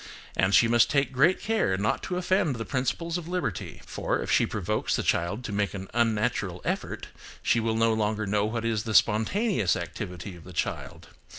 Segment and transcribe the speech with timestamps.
[0.35, 3.83] And she must take great care not to offend the principles of liberty.
[3.85, 7.09] For, if she provokes the child to make an unnatural effort,
[7.43, 11.09] she will no longer know what is the spontaneous activity of the child.